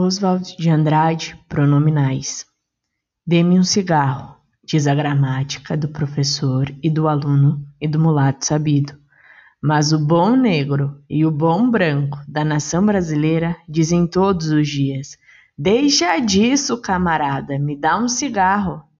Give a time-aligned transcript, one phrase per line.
[0.00, 2.46] Oswald de Andrade, pronominais.
[3.26, 4.34] Dê-me um cigarro,
[4.64, 8.98] diz a gramática do professor e do aluno e do mulato sabido.
[9.62, 15.18] Mas o bom negro e o bom branco da nação brasileira dizem todos os dias:
[15.56, 18.82] Deixa disso, camarada, me dá um cigarro.